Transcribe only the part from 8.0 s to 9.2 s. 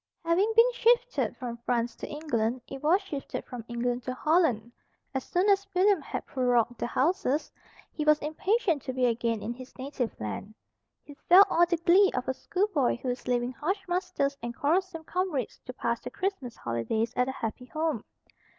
was impatient to be